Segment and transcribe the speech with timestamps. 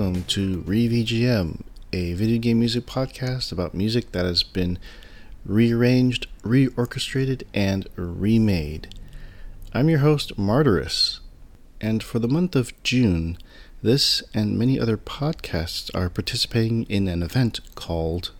[0.00, 1.60] welcome to ReVGM,
[1.92, 4.78] a video game music podcast about music that has been
[5.44, 8.94] rearranged, reorchestrated, and remade.
[9.74, 11.20] I'm your host, Martyrus,
[11.82, 13.36] and for the month of June,
[13.82, 18.30] this and many other podcasts are participating in an event called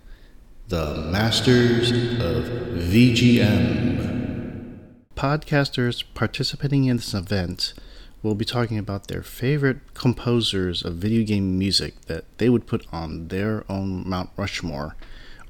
[0.69, 2.45] the Masters of
[2.89, 4.78] VGM.
[5.14, 7.74] Podcasters participating in this event
[8.23, 12.87] will be talking about their favorite composers of video game music that they would put
[12.93, 14.97] on their own Mount Rushmore,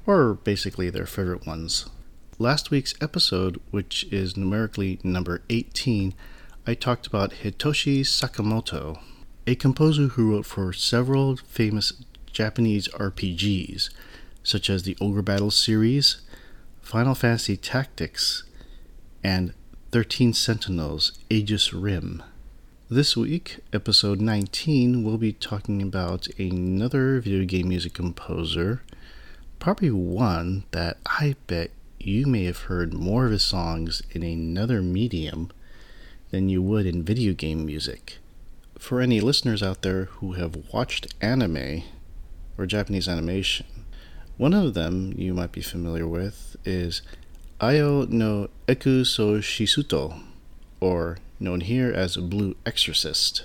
[0.05, 1.89] or basically their favorite ones.
[2.39, 6.13] Last week's episode, which is numerically number 18,
[6.65, 8.99] I talked about Hitoshi Sakamoto,
[9.45, 11.93] a composer who wrote for several famous
[12.31, 13.89] Japanese RPGs
[14.43, 16.21] such as the Ogre Battle series,
[16.81, 18.43] Final Fantasy Tactics,
[19.23, 19.53] and
[19.91, 22.23] 13 Sentinels Aegis Rim.
[22.93, 28.83] This week, episode 19, we'll be talking about another video game music composer,
[29.59, 34.81] probably one that I bet you may have heard more of his songs in another
[34.81, 35.51] medium
[36.31, 38.17] than you would in video game music.
[38.77, 41.83] For any listeners out there who have watched anime
[42.57, 43.67] or Japanese animation,
[44.35, 47.01] one of them you might be familiar with is
[47.61, 50.21] Ayo no Eku so Shisuto,
[50.81, 53.43] or known here as Blue Exorcist.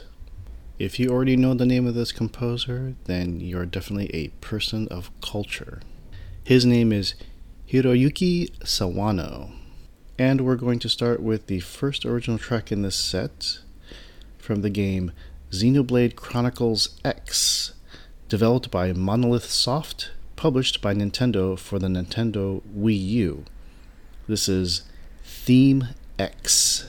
[0.79, 5.11] If you already know the name of this composer, then you're definitely a person of
[5.23, 5.81] culture.
[6.45, 7.15] His name is
[7.69, 9.53] Hiroyuki Sawano.
[10.19, 13.61] And we're going to start with the first original track in this set
[14.39, 15.13] from the game
[15.51, 17.73] Xenoblade Chronicles X,
[18.29, 23.45] developed by Monolith Soft published by Nintendo for the Nintendo Wii U.
[24.29, 24.83] This is
[25.25, 26.87] Theme X.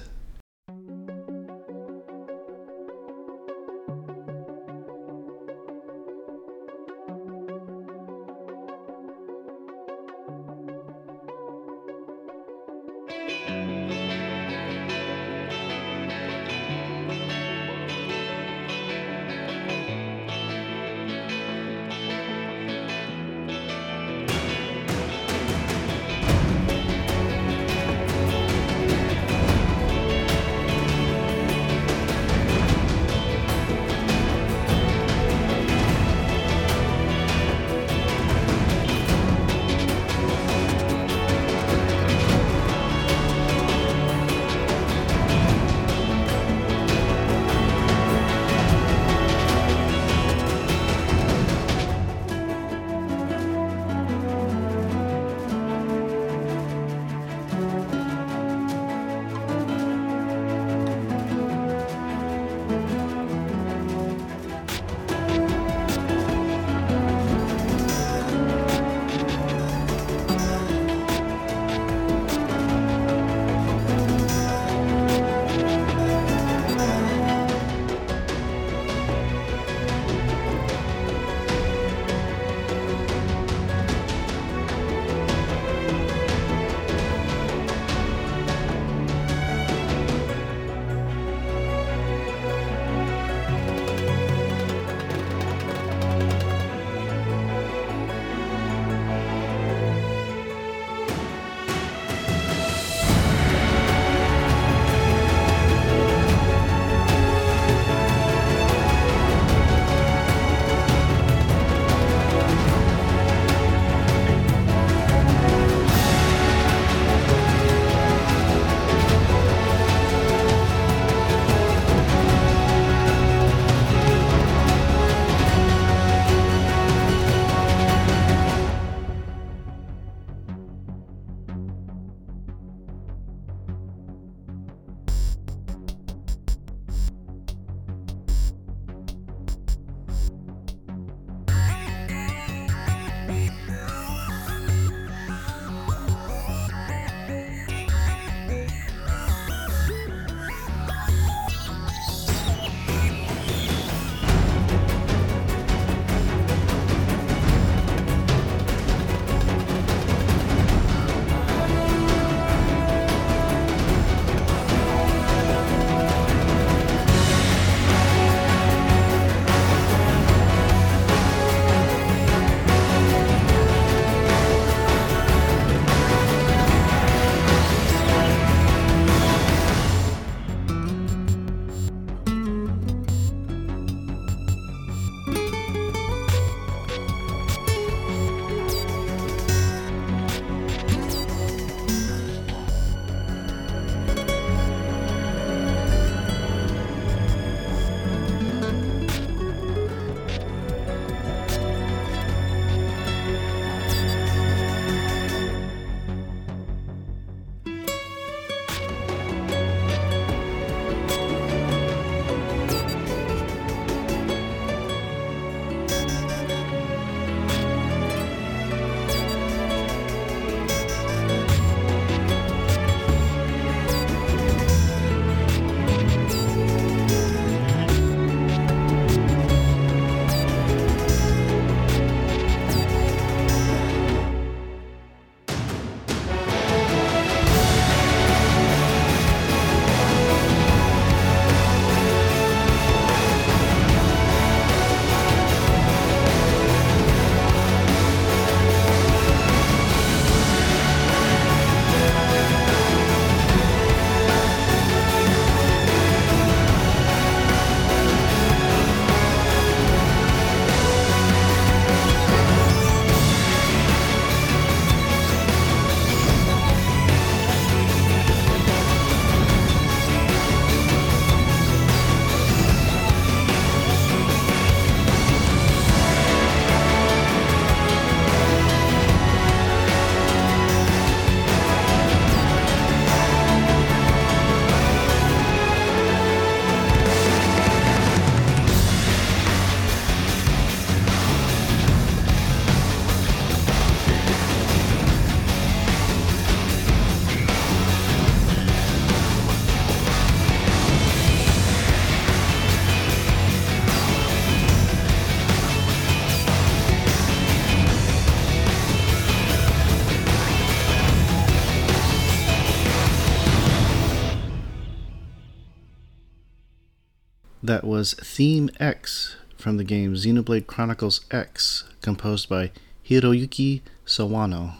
[317.97, 322.69] was Theme X from the game Xenoblade Chronicles X, composed by
[323.03, 324.75] Hiroyuki Sawano.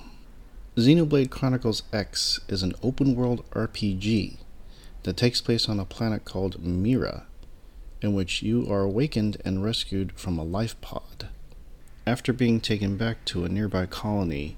[0.75, 4.37] Xenoblade Chronicles X is an open world RPG
[5.01, 7.25] that takes place on a planet called Mira,
[8.03, 11.29] in which you are awakened and rescued from a life pod.
[12.05, 14.57] After being taken back to a nearby colony,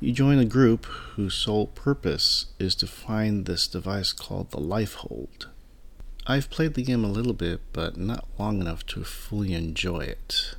[0.00, 5.48] you join a group whose sole purpose is to find this device called the Lifehold.
[6.30, 10.56] I've played the game a little bit, but not long enough to fully enjoy it.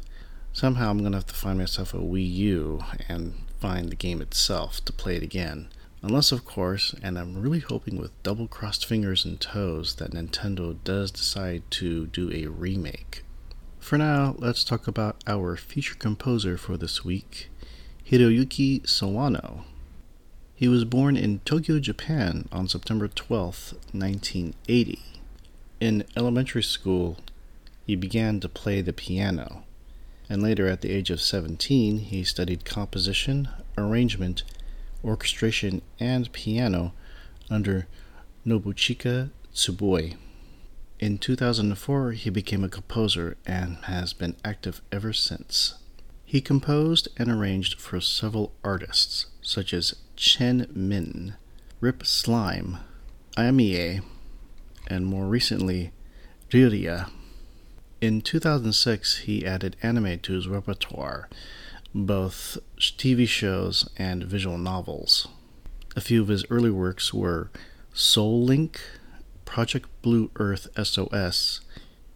[0.51, 4.19] Somehow I'm going to have to find myself a Wii U and find the game
[4.19, 5.67] itself to play it again.
[6.01, 10.75] Unless, of course, and I'm really hoping with double crossed fingers and toes that Nintendo
[10.83, 13.23] does decide to do a remake.
[13.79, 17.51] For now, let's talk about our feature composer for this week,
[18.09, 19.65] Hiroyuki Sawano.
[20.55, 24.99] He was born in Tokyo, Japan on September 12, 1980.
[25.79, 27.17] In elementary school,
[27.87, 29.63] he began to play the piano,
[30.29, 34.43] and later, at the age of 17, he studied composition, arrangement,
[35.05, 36.93] orchestration, and piano
[37.49, 37.87] under
[38.45, 40.17] Nobuchika Tsuboi.
[40.99, 45.75] In 2004, he became a composer and has been active ever since.
[46.25, 51.35] He composed and arranged for several artists, such as Chen Min,
[51.79, 52.79] Rip Slyme,
[53.37, 54.01] Ayamie,
[54.89, 55.91] and more recently,
[56.49, 57.09] Ryuria.
[58.01, 61.29] In 2006, he added anime to his repertoire,
[61.93, 65.27] both TV shows and visual novels.
[65.95, 67.49] A few of his early works were
[67.93, 68.79] Soul Link,
[69.45, 71.61] Project Blue Earth SOS,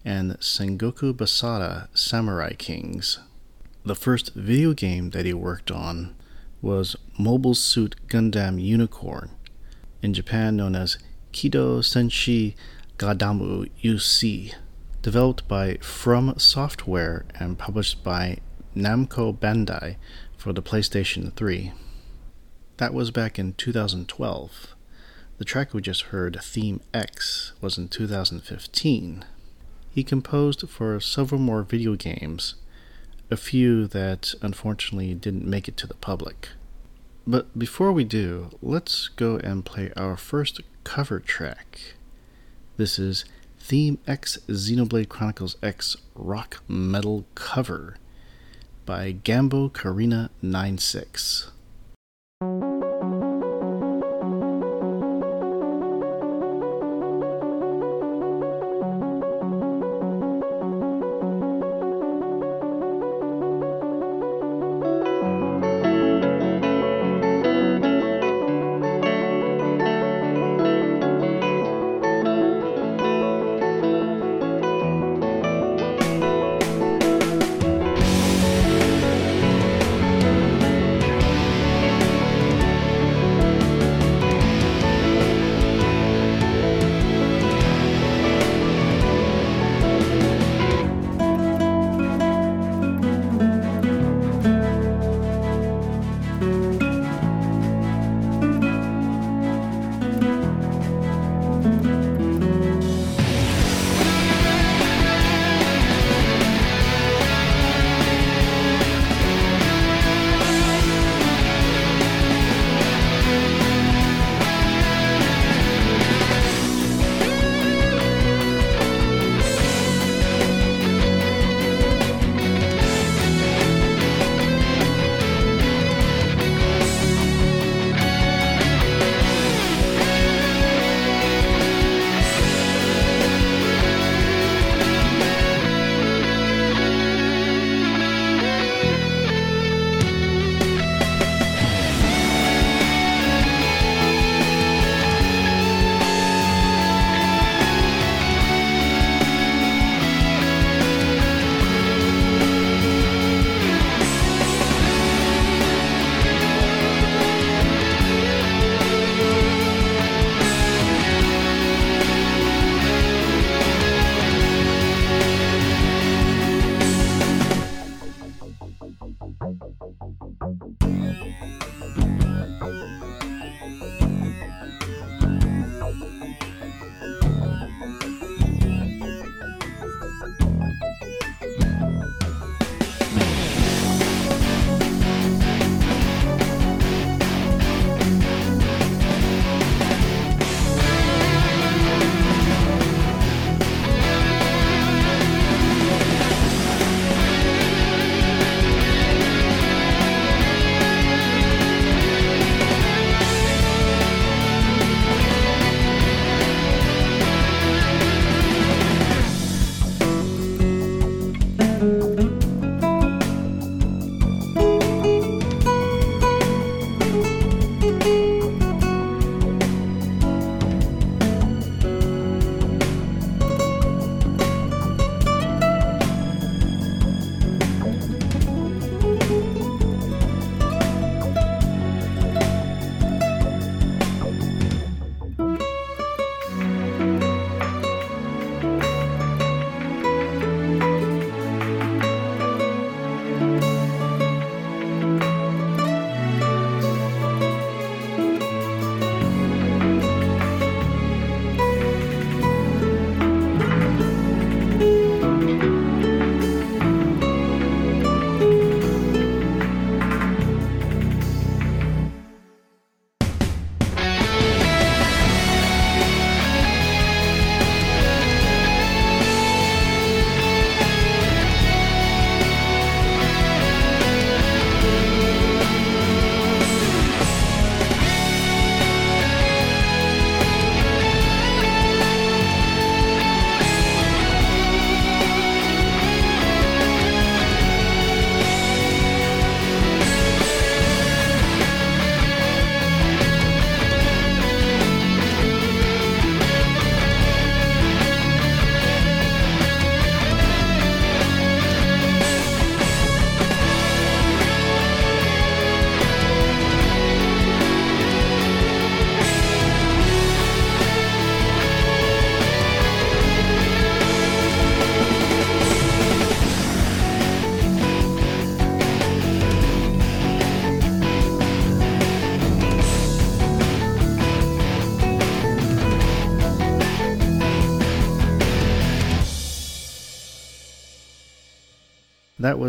[0.06, 3.20] and Sengoku Basara Samurai Kings.
[3.86, 6.16] The first video game that he worked on
[6.62, 9.32] was Mobile Suit Gundam Unicorn,
[10.02, 10.98] in Japan known as
[11.34, 12.54] Kido Senshi
[12.98, 14.54] Gadamu UC,
[15.02, 18.38] developed by From Software and published by
[18.76, 19.96] Namco Bandai
[20.38, 21.74] for the PlayStation 3.
[22.78, 24.76] That was back in 2012.
[25.40, 29.26] The track we just heard, Theme X, was in 2015.
[29.90, 32.56] He composed for several more video games,
[33.32, 36.50] a few that unfortunately didn't make it to the public.
[37.26, 41.96] But before we do, let's go and play our first cover track.
[42.78, 43.26] This is
[43.60, 47.98] Theme X Xenoblade Chronicles X Rock Metal Cover
[48.86, 51.52] by Gabocarina 96.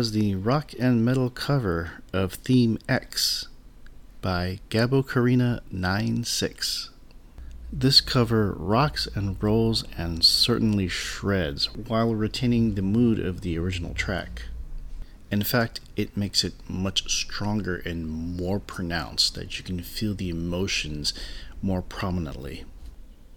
[0.05, 3.47] Was the rock and metal cover of Theme X
[4.21, 6.91] by Gabocarina 96.
[7.73, 13.95] This cover rocks and rolls and certainly shreds while retaining the mood of the original
[13.95, 14.43] track.
[15.31, 20.29] In fact, it makes it much stronger and more pronounced that you can feel the
[20.29, 21.15] emotions
[21.63, 22.63] more prominently.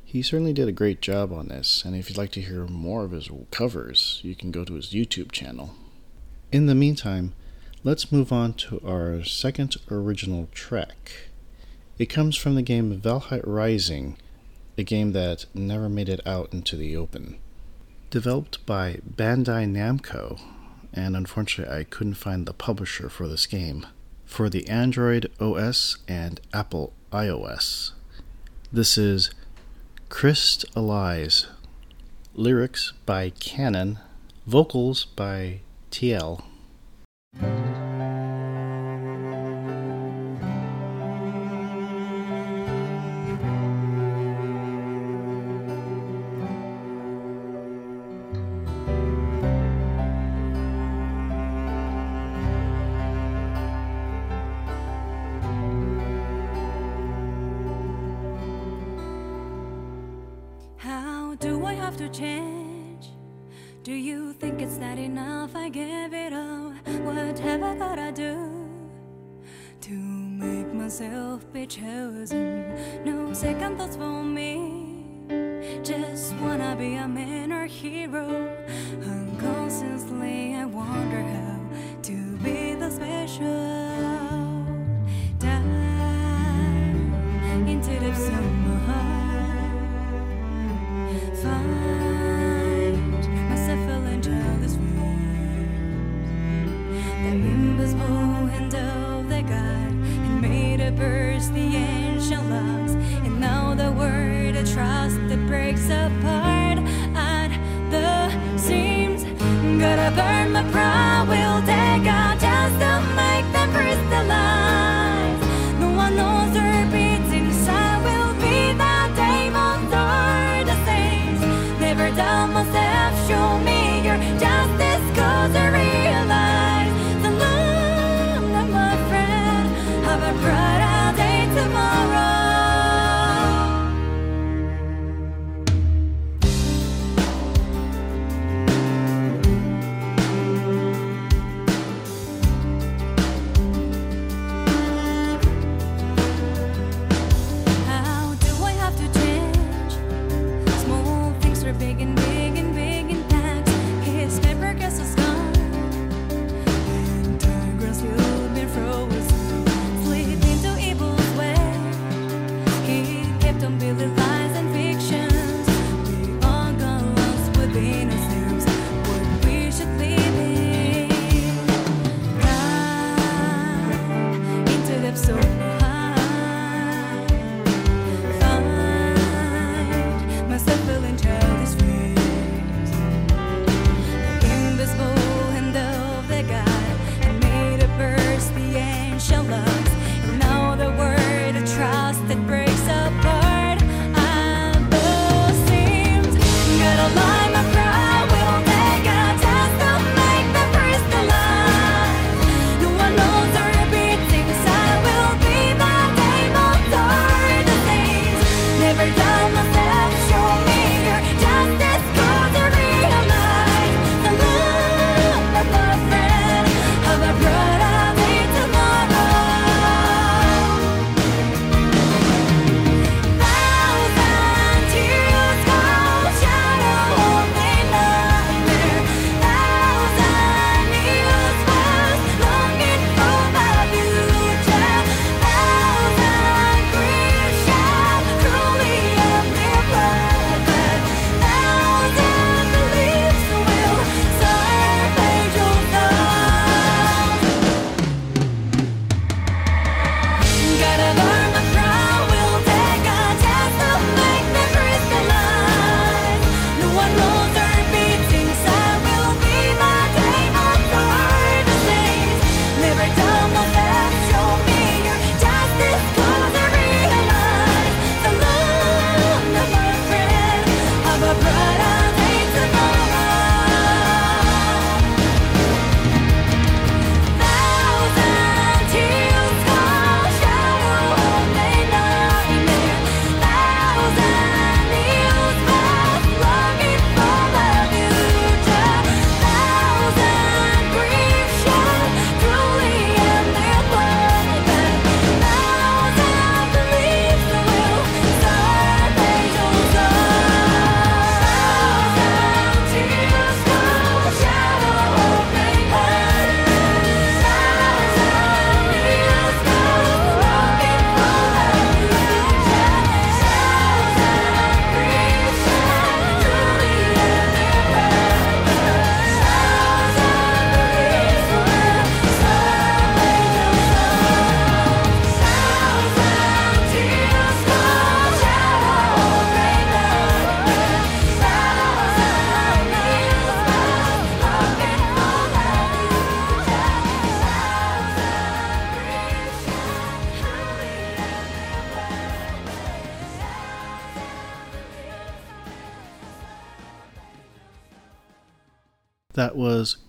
[0.05, 3.07] He certainly did a great job on this, and if you'd like to hear more
[3.07, 5.75] of his covers, you can go to his YouTube channel.
[6.51, 7.35] In the meantime,
[7.85, 11.29] let's move on to our second original track.
[11.99, 14.17] It comes from the game Valhalla Rising,
[14.79, 17.37] a game that never made it out into the open.
[18.09, 20.41] Developed by Bandai Namco,
[20.95, 23.87] and unfortunately I couldn't find the publisher for this game,
[24.25, 27.93] for the Android OS and Apple iOS.
[28.73, 29.31] This is
[30.09, 31.47] Christ Allies.
[32.33, 33.99] Lyrics by Canon,
[34.47, 36.39] vocals by Tielle.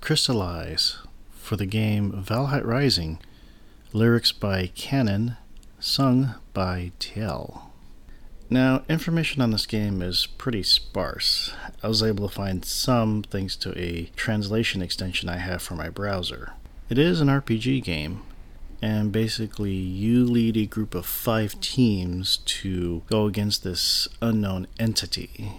[0.10, 0.98] Crystallize
[1.36, 3.20] for the game Valhalla Rising,
[3.94, 5.38] lyrics by Canon,
[5.80, 7.72] sung by Tielle.
[8.50, 11.54] Now, information on this game is pretty sparse.
[11.84, 15.90] I was able to find some thanks to a translation extension I have for my
[15.90, 16.54] browser.
[16.90, 18.24] It is an RPG game,
[18.82, 25.52] and basically, you lead a group of five teams to go against this unknown entity.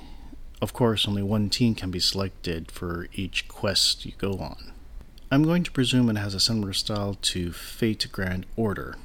[0.62, 4.72] Of course, only one team can be selected for each quest you go on.
[5.30, 8.96] I'm going to presume it has a similar style to Fate Grand Order,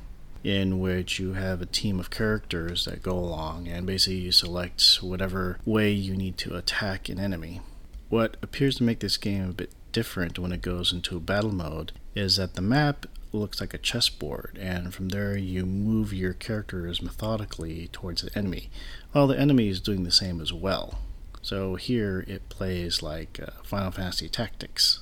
[0.43, 4.97] in which you have a team of characters that go along and basically you select
[5.01, 7.61] whatever way you need to attack an enemy.
[8.09, 11.93] What appears to make this game a bit different when it goes into battle mode
[12.15, 17.01] is that the map looks like a chessboard, and from there you move your characters
[17.01, 18.69] methodically towards the enemy,
[19.13, 20.99] while the enemy is doing the same as well.
[21.45, 25.01] So here it plays like uh, Final Fantasy Tactics.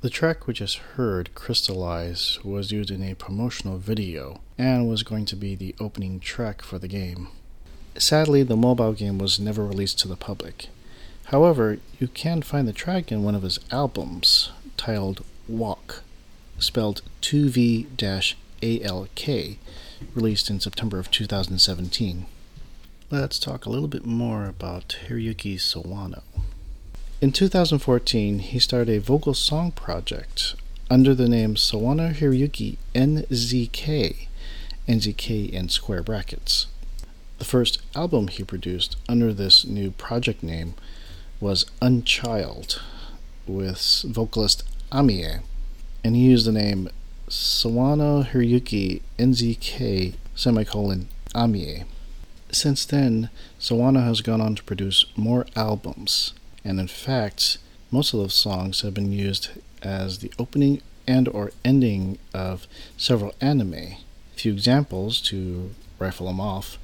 [0.00, 5.24] The track we just heard, Crystallize, was used in a promotional video and was going
[5.24, 7.30] to be the opening track for the game.
[7.98, 10.68] Sadly, the mobile game was never released to the public.
[11.24, 16.04] However, you can find the track in one of his albums titled Walk,
[16.60, 17.96] spelled 2V
[18.62, 19.56] ALK,
[20.14, 22.26] released in September of 2017.
[23.12, 26.22] Let's talk a little bit more about Hiroyuki Sawano.
[27.20, 30.54] In 2014, he started a vocal song project
[30.90, 34.28] under the name Sawano Hiroyuki NZK,
[34.88, 36.68] NZK in square brackets.
[37.36, 40.72] The first album he produced under this new project name
[41.38, 42.80] was Unchild
[43.46, 45.42] with vocalist Aimer,
[46.02, 46.88] and he used the name
[47.28, 51.84] Sawano Hiroyuki NZK semicolon Aimer.
[52.52, 56.34] Since then, Sawano has gone on to produce more albums
[56.64, 57.58] and in fact,
[57.90, 59.50] most of those songs have been used
[59.82, 63.74] as the opening and or ending of several anime.
[63.74, 63.98] A
[64.36, 66.78] few examples to rifle them off.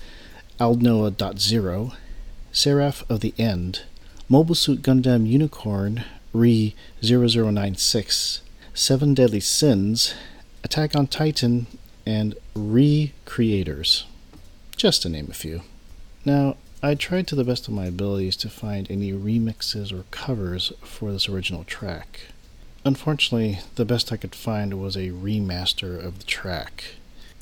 [0.59, 1.95] Aldnoah.0,
[2.51, 3.83] Seraph of the End,
[4.29, 8.43] Mobile Suit Gundam Unicorn Re 0096,
[8.75, 10.15] Seven Deadly Sins,
[10.65, 11.67] Attack on Titan,
[12.05, 14.07] and Re-Creators,
[14.79, 15.63] just to name a few.
[16.25, 20.73] Now, I tried to the best of my abilities to find any remixes or covers
[20.83, 22.21] for this original track.
[22.85, 26.85] Unfortunately, the best I could find was a remaster of the track.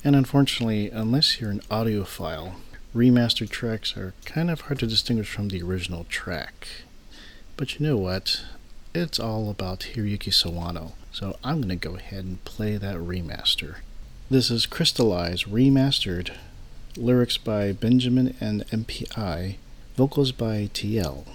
[0.03, 2.53] And unfortunately, unless you're an audiophile,
[2.95, 6.67] remastered tracks are kind of hard to distinguish from the original track.
[7.55, 8.41] But you know what?
[8.95, 13.75] It's all about Hiroyuki Sawano, so I'm going to go ahead and play that remaster.
[14.29, 16.31] This is Crystallize Remastered
[16.97, 19.55] lyrics by Benjamin and MPI,
[19.95, 21.25] vocals by Tielle.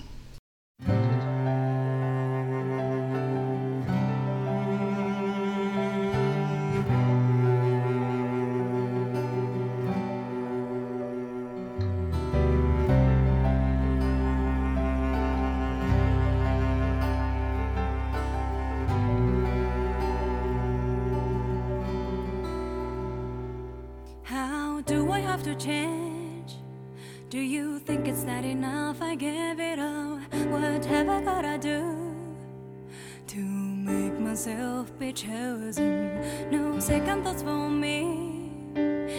[34.32, 36.50] Myself be chosen?
[36.50, 38.48] No second thoughts for me.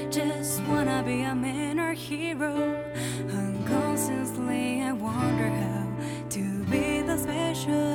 [0.09, 2.83] Just wanna be a man or hero.
[3.29, 5.85] Unconsciously, I wonder how
[6.29, 7.92] to be the special.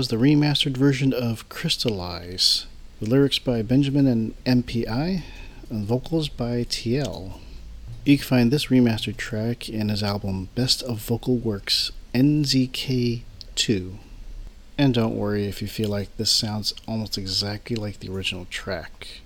[0.00, 2.64] Was the remastered version of Crystallize,
[3.02, 5.24] The lyrics by Benjamin and MPI,
[5.68, 7.38] and vocals by Tielle.
[8.06, 13.98] You can find this remastered track in his album Best of Vocal Works NZK2.
[14.78, 19.20] And don't worry if you feel like this sounds almost exactly like the original track.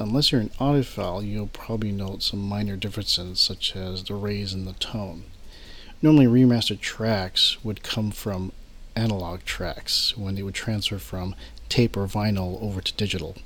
[0.00, 4.64] Unless you're an audiophile, you'll probably note some minor differences, such as the raise in
[4.64, 5.26] the tone.
[6.02, 8.50] Normally, remastered tracks would come from
[8.96, 11.34] analog tracks when they would transfer from
[11.68, 13.36] tape or vinyl over to digital.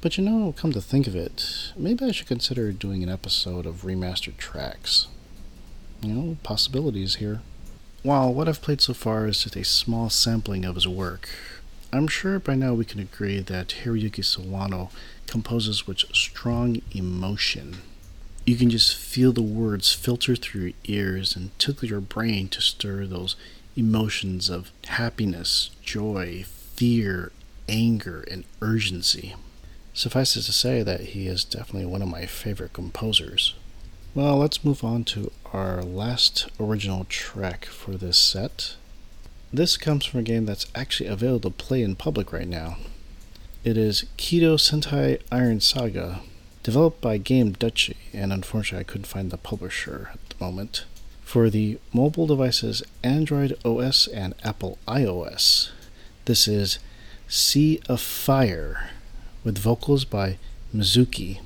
[0.00, 3.66] But you know, come to think of it, maybe I should consider doing an episode
[3.66, 5.06] of remastered tracks.
[6.00, 7.40] You know, possibilities here.
[8.02, 11.30] While what I've played so far is just a small sampling of his work,
[11.90, 14.90] I'm sure by now we can agree that Hiroyuki Sawano
[15.26, 17.78] composes with strong emotion.
[18.44, 22.60] You can just feel the words filter through your ears and tickle your brain to
[22.60, 23.36] stir those
[23.76, 27.32] emotions of happiness, joy, fear,
[27.68, 29.34] anger, and urgency.
[29.92, 33.54] Suffice it to say that he is definitely one of my favorite composers.
[34.14, 38.76] Well, let's move on to our last original track for this set.
[39.52, 42.76] This comes from a game that's actually available to play in public right now.
[43.62, 46.20] It is Kido Sentai Iron Saga,
[46.62, 50.84] developed by Game Duchy, and unfortunately I couldn't find the publisher at the moment,
[51.24, 55.70] for the mobile devices Android OS and Apple iOS.
[56.26, 56.78] This is
[57.26, 58.90] Sea of Fire,
[59.42, 60.38] with vocals by
[60.72, 61.40] Mizuki.「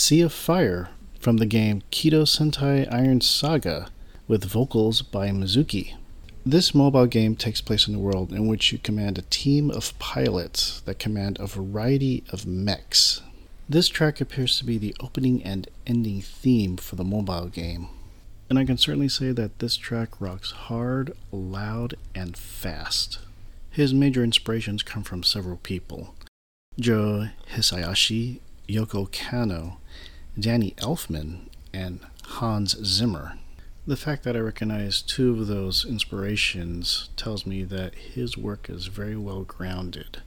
[0.00, 0.88] Sea of Fire
[1.18, 3.90] from the game Kido Sentai Iron Saga
[4.26, 5.94] with vocals by Mizuki.
[6.44, 9.96] This mobile game takes place in a world in which you command a team of
[9.98, 13.20] pilots that command a variety of mechs.
[13.68, 17.88] This track appears to be the opening and ending theme for the mobile game.
[18.48, 23.18] And I can certainly say that this track rocks hard, loud, and fast.
[23.70, 26.14] His major inspirations come from several people
[26.78, 28.40] Joe Hisaishi,
[28.70, 29.78] Yoko Kanno,
[30.38, 33.38] Danny Elfman, and Hans Zimmer.
[33.86, 38.86] The fact that I recognize two of those inspirations tells me that his work is
[38.86, 40.22] very well grounded.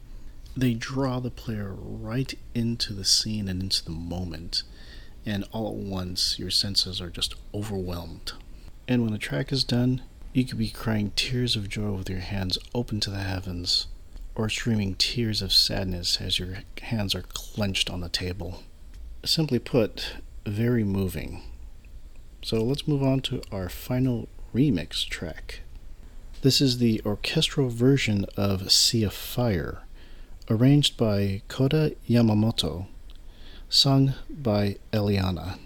[0.58, 4.64] They draw the player right into the scene and into the moment,
[5.26, 8.34] and all at once your senses are just overwhelmed.
[8.88, 10.02] And when the track is done,
[10.34, 13.88] you could be crying tears of joy with your hands open to the heavens,
[14.36, 18.64] or streaming tears of sadness as your hands are clenched on the table.
[19.24, 20.16] Simply put,
[20.46, 21.42] very moving.
[22.42, 25.62] So let's move on to our final remix track.
[26.42, 29.84] This is the orchestral version of Sea of Fire,
[30.50, 32.88] arranged by Kota Yamamoto,
[33.70, 35.58] sung by Eliana.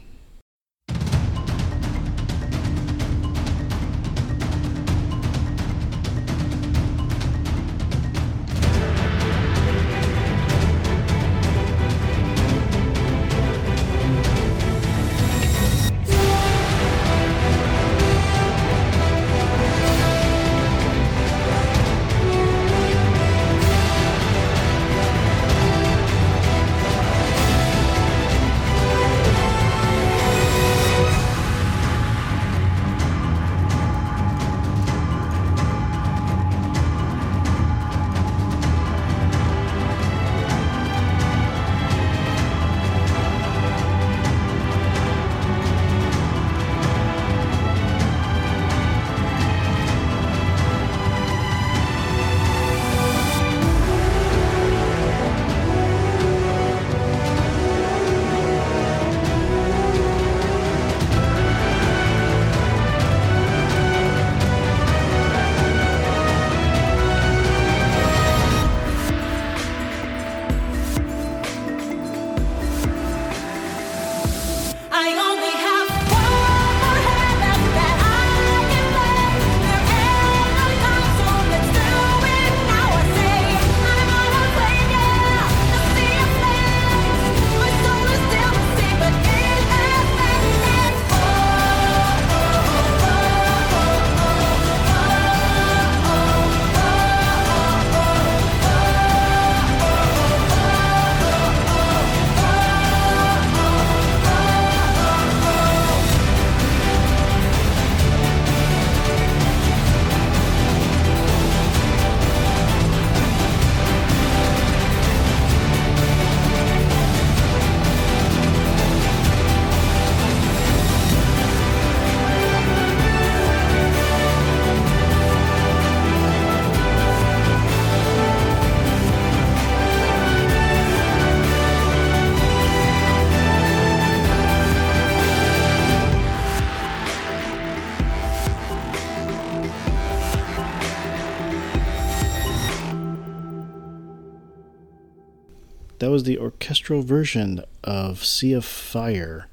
[146.17, 149.45] Was the orchestral version of Sea of Fire,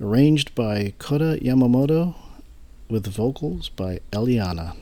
[0.00, 2.14] arranged by Kota Yamamoto
[2.88, 4.74] with vocals by Eliana.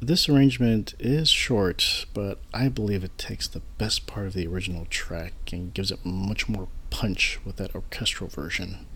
[0.00, 4.86] This arrangement is short, but I believe it takes the best part of the original
[4.88, 8.86] track and gives it much more punch with that orchestral version.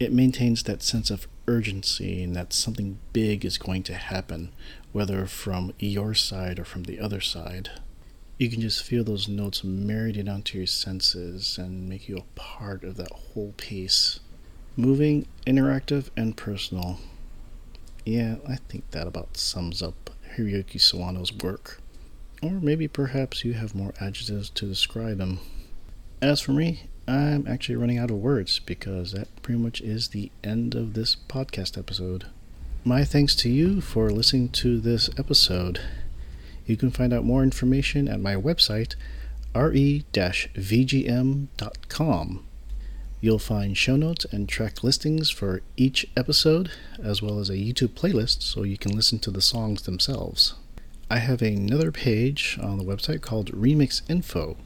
[0.00, 4.50] It maintains that sense of urgency and that something big is going to happen,
[4.90, 7.70] whether from your side or from the other side.
[8.38, 12.84] You can just feel those notes married onto your senses and make you a part
[12.84, 14.20] of that whole piece.
[14.76, 17.00] Moving, interactive, and personal.
[18.06, 21.80] Yeah, I think that about sums up Hiroyuki Sawano's work.
[22.40, 25.40] Or maybe perhaps you have more adjectives to describe him.
[26.22, 30.30] As for me, I'm actually running out of words because that pretty much is the
[30.44, 32.26] end of this podcast episode.
[32.84, 35.80] My thanks to you for listening to this episode.
[36.68, 38.94] You can find out more information at my website,
[39.54, 40.14] re-vgm.com.
[43.20, 46.70] You'll find show notes and track listings for each episode,
[47.02, 50.54] as well as a YouTube playlist so you can listen to the songs themselves.
[51.10, 54.58] I have another page on the website called Remix Info,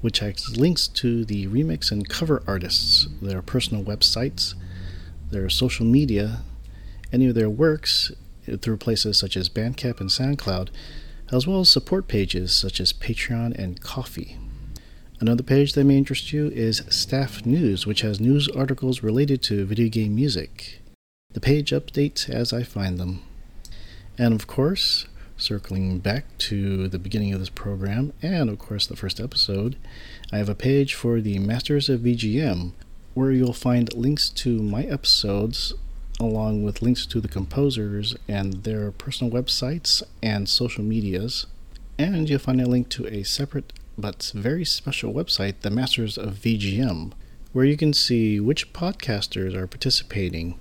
[0.00, 4.54] which has links to the remix and cover artists, their personal websites,
[5.30, 6.40] their social media,
[7.12, 8.10] any of their works
[8.62, 10.70] through places such as Bandcamp and SoundCloud,
[11.32, 14.36] as well as support pages such as Patreon and Ko-fi.
[15.20, 19.64] Another page that may interest you is Staff News, which has news articles related to
[19.64, 20.80] video game music.
[21.32, 23.22] The page updates as I find them.
[24.18, 25.06] And of course,
[25.36, 29.76] circling back to the beginning of this program, and of course the first episode,
[30.32, 32.72] I have a page for the Masters of VGM,
[33.14, 35.72] where you'll find links to my episodes
[36.20, 41.46] along with links to the composers and their personal websites and social medias.
[41.98, 46.34] And you'll find a link to a separate but very special website, the Masters of
[46.34, 47.12] VGM,
[47.52, 50.58] where you can see which podcasters are participating.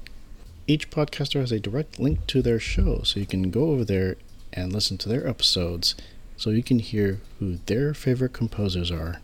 [0.68, 4.18] Each podcaster has a direct link to their show, so you can go over there
[4.54, 5.96] and listen to their episodes
[6.38, 9.22] so you can hear who their favorite composers are.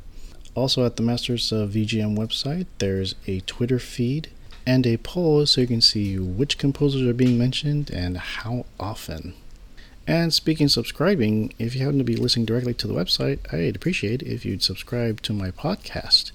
[0.55, 4.29] Also, at the Masters of VGM website, there's a Twitter feed
[4.65, 9.33] and a poll so you can see which composers are being mentioned and how often.
[10.07, 13.75] And speaking of subscribing, if you happen to be listening directly to the website, I'd
[13.75, 16.31] appreciate if you'd subscribe to my podcast.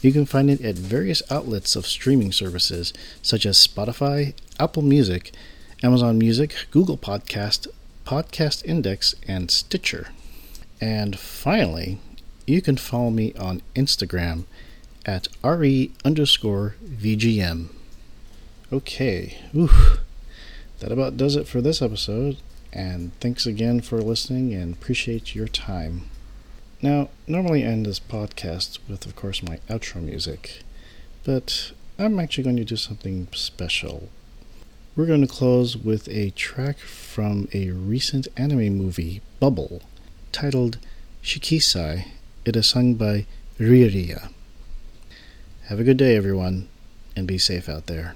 [0.00, 5.32] You can find it at various outlets of streaming services such as Spotify, Apple Music,
[5.82, 7.66] Amazon Music, Google Podcast,
[8.06, 10.08] Podcast Index, and Stitcher.
[10.80, 11.98] And finally,
[12.46, 14.44] you can follow me on Instagram
[15.04, 17.68] at re underscore VGM.
[18.72, 20.00] Okay, Oof.
[20.80, 22.38] that about does it for this episode,
[22.72, 26.08] and thanks again for listening and appreciate your time.
[26.80, 30.62] Now, normally I end this podcast with, of course, my outro music,
[31.22, 34.08] but I'm actually going to do something special.
[34.96, 39.82] We're going to close with a track from a recent anime movie, Bubble,
[40.32, 40.78] titled
[41.22, 42.06] Shikisai.
[42.44, 43.26] It is sung by
[43.58, 44.30] Riria.
[45.72, 46.68] Have a good day, everyone,
[47.16, 48.14] and be safe out there.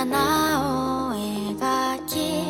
[0.00, 2.42] 花を描き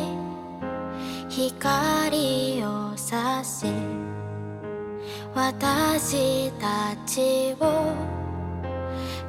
[1.27, 3.65] 光を差し
[5.35, 7.93] 私たちを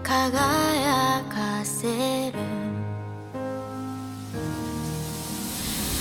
[0.05, 2.39] 輝かせる。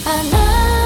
[0.06, 0.30] あな
[0.76, 0.81] た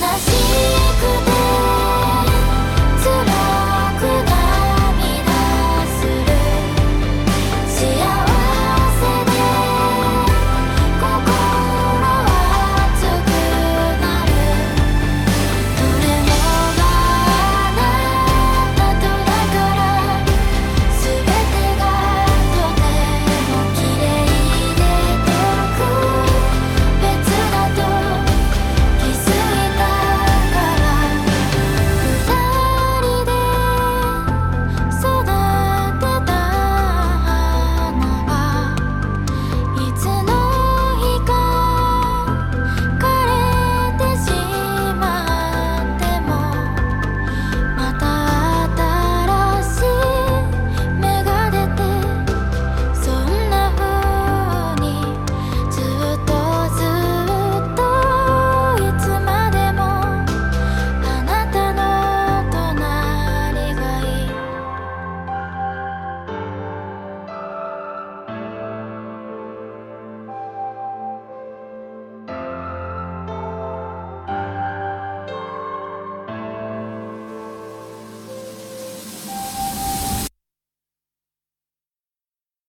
[0.00, 0.45] 話